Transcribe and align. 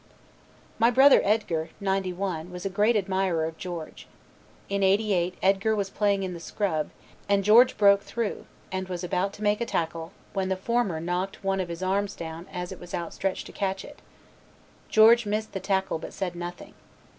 My 0.79 0.89
brother 0.89 1.21
Edgar 1.23 1.69
'91 1.79 2.49
was 2.49 2.65
a 2.65 2.71
great 2.71 2.95
admirer 2.95 3.45
of 3.45 3.59
George. 3.59 4.07
In 4.67 4.81
'88 4.81 5.35
Edgar 5.43 5.75
was 5.75 5.91
playing 5.91 6.23
in 6.23 6.33
the 6.33 6.39
scrub, 6.39 6.89
and 7.29 7.43
George 7.43 7.77
broke 7.77 8.01
through 8.01 8.47
and 8.71 8.89
was 8.89 9.03
about 9.03 9.31
to 9.33 9.43
make 9.43 9.61
a 9.61 9.65
tackle 9.67 10.11
when 10.33 10.49
the 10.49 10.55
former 10.55 10.99
knocked 10.99 11.43
one 11.43 11.59
of 11.59 11.69
his 11.69 11.83
arms 11.83 12.15
down 12.15 12.47
as 12.51 12.71
it 12.71 12.79
was 12.79 12.95
outstretched 12.95 13.45
to 13.45 13.51
catch 13.51 13.85
it. 13.85 14.01
George 14.89 15.27
missed 15.27 15.51
the 15.51 15.59
tackle 15.59 15.99
but 15.99 16.13
said 16.13 16.35
nothing. 16.35 16.73